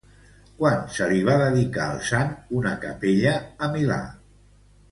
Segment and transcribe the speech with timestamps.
[0.61, 3.37] Quan se li va dedicar al sant una capella
[3.69, 4.03] a Milà?